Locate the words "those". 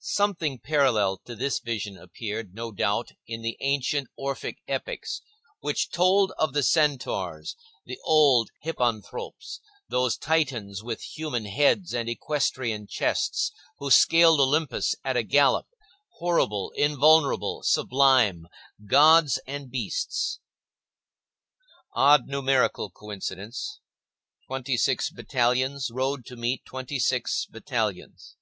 9.88-10.16